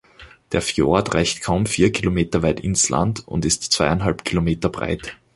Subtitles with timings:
[0.51, 5.15] Der Fjord reicht kaum vier Kilometer weit ins Land und ist zweieinhalb Kilometer breit.